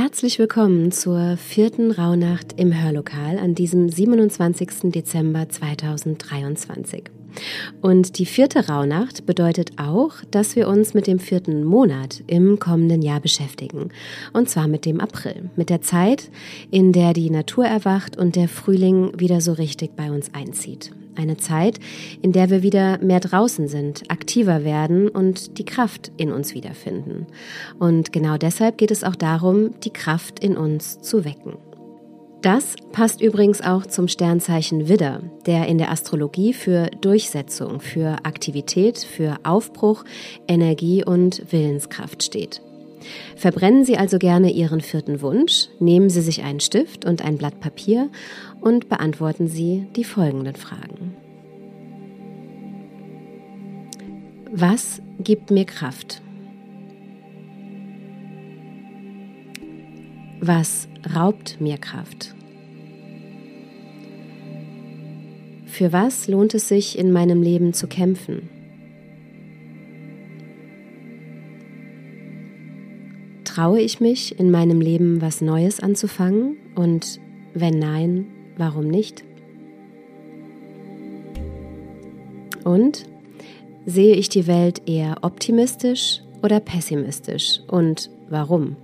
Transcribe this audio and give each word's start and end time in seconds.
Herzlich 0.00 0.38
willkommen 0.38 0.92
zur 0.92 1.36
vierten 1.36 1.90
Rauhnacht 1.90 2.52
im 2.56 2.72
Hörlokal 2.72 3.36
an 3.36 3.56
diesem 3.56 3.88
27. 3.88 4.92
Dezember 4.92 5.48
2023. 5.48 7.10
Und 7.80 8.18
die 8.18 8.26
vierte 8.26 8.68
Rauhnacht 8.68 9.26
bedeutet 9.26 9.72
auch, 9.78 10.16
dass 10.30 10.56
wir 10.56 10.68
uns 10.68 10.94
mit 10.94 11.06
dem 11.06 11.18
vierten 11.18 11.64
Monat 11.64 12.22
im 12.26 12.58
kommenden 12.58 13.02
Jahr 13.02 13.20
beschäftigen. 13.20 13.90
Und 14.32 14.48
zwar 14.48 14.68
mit 14.68 14.84
dem 14.84 15.00
April, 15.00 15.50
mit 15.56 15.70
der 15.70 15.80
Zeit, 15.80 16.30
in 16.70 16.92
der 16.92 17.12
die 17.12 17.30
Natur 17.30 17.66
erwacht 17.66 18.16
und 18.16 18.36
der 18.36 18.48
Frühling 18.48 19.12
wieder 19.18 19.40
so 19.40 19.52
richtig 19.52 19.96
bei 19.96 20.10
uns 20.10 20.34
einzieht. 20.34 20.90
Eine 21.16 21.36
Zeit, 21.36 21.80
in 22.22 22.30
der 22.30 22.48
wir 22.48 22.62
wieder 22.62 22.98
mehr 22.98 23.18
draußen 23.18 23.66
sind, 23.66 24.08
aktiver 24.08 24.62
werden 24.62 25.08
und 25.08 25.58
die 25.58 25.64
Kraft 25.64 26.12
in 26.16 26.30
uns 26.30 26.54
wiederfinden. 26.54 27.26
Und 27.80 28.12
genau 28.12 28.36
deshalb 28.36 28.78
geht 28.78 28.92
es 28.92 29.02
auch 29.02 29.16
darum, 29.16 29.78
die 29.80 29.92
Kraft 29.92 30.38
in 30.38 30.56
uns 30.56 31.00
zu 31.00 31.24
wecken. 31.24 31.54
Das 32.42 32.76
passt 32.92 33.20
übrigens 33.20 33.60
auch 33.60 33.84
zum 33.84 34.06
Sternzeichen 34.06 34.88
Widder, 34.88 35.22
der 35.46 35.66
in 35.66 35.76
der 35.76 35.90
Astrologie 35.90 36.52
für 36.52 36.86
Durchsetzung, 37.00 37.80
für 37.80 38.24
Aktivität, 38.24 38.98
für 38.98 39.38
Aufbruch, 39.42 40.04
Energie 40.46 41.04
und 41.04 41.50
Willenskraft 41.50 42.22
steht. 42.22 42.62
Verbrennen 43.34 43.84
Sie 43.84 43.96
also 43.96 44.18
gerne 44.18 44.52
Ihren 44.52 44.80
vierten 44.80 45.20
Wunsch, 45.20 45.68
nehmen 45.80 46.10
Sie 46.10 46.20
sich 46.20 46.42
einen 46.44 46.60
Stift 46.60 47.04
und 47.04 47.24
ein 47.24 47.38
Blatt 47.38 47.58
Papier 47.58 48.08
und 48.60 48.88
beantworten 48.88 49.48
Sie 49.48 49.86
die 49.96 50.04
folgenden 50.04 50.54
Fragen. 50.54 51.16
Was 54.52 55.02
gibt 55.18 55.50
mir 55.50 55.64
Kraft? 55.64 56.22
Was 60.40 60.86
raubt 61.16 61.60
mir 61.60 61.78
Kraft? 61.78 62.34
Für 65.66 65.92
was 65.92 66.28
lohnt 66.28 66.54
es 66.54 66.68
sich 66.68 66.96
in 66.96 67.10
meinem 67.10 67.42
Leben 67.42 67.72
zu 67.72 67.88
kämpfen? 67.88 68.48
Traue 73.42 73.80
ich 73.80 74.00
mich, 74.00 74.38
in 74.38 74.52
meinem 74.52 74.80
Leben 74.80 75.20
was 75.20 75.40
Neues 75.40 75.80
anzufangen? 75.80 76.56
Und 76.76 77.20
wenn 77.54 77.80
nein, 77.80 78.26
warum 78.56 78.86
nicht? 78.86 79.24
Und 82.62 83.06
sehe 83.86 84.14
ich 84.14 84.28
die 84.28 84.46
Welt 84.46 84.82
eher 84.86 85.16
optimistisch 85.22 86.22
oder 86.42 86.60
pessimistisch? 86.60 87.60
Und 87.66 88.10
warum? 88.28 88.76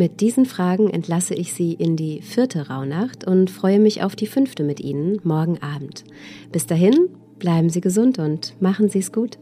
Mit 0.00 0.22
diesen 0.22 0.46
Fragen 0.46 0.88
entlasse 0.88 1.34
ich 1.34 1.52
Sie 1.52 1.74
in 1.74 1.94
die 1.94 2.22
vierte 2.22 2.70
Rauhnacht 2.70 3.26
und 3.26 3.50
freue 3.50 3.78
mich 3.78 4.02
auf 4.02 4.16
die 4.16 4.26
fünfte 4.26 4.64
mit 4.64 4.80
Ihnen 4.80 5.20
morgen 5.24 5.58
Abend. 5.58 6.04
Bis 6.50 6.64
dahin, 6.64 7.10
bleiben 7.38 7.68
Sie 7.68 7.82
gesund 7.82 8.18
und 8.18 8.56
machen 8.62 8.88
Sie 8.88 9.00
es 9.00 9.12
gut. 9.12 9.36